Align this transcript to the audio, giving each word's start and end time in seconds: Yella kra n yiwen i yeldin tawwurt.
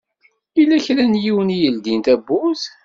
Yella 0.57 0.77
kra 0.85 1.03
n 1.05 1.21
yiwen 1.23 1.53
i 1.55 1.57
yeldin 1.61 1.99
tawwurt. 2.05 2.63